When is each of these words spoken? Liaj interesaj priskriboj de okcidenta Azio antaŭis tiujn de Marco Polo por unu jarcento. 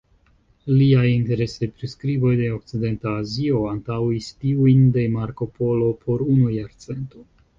Liaj 0.77 1.01
interesaj 1.15 1.67
priskriboj 1.81 2.31
de 2.39 2.47
okcidenta 2.55 3.13
Azio 3.19 3.61
antaŭis 3.73 4.31
tiujn 4.45 4.83
de 4.97 5.05
Marco 5.17 5.49
Polo 5.59 5.93
por 6.07 6.27
unu 6.37 6.51
jarcento. 6.57 7.25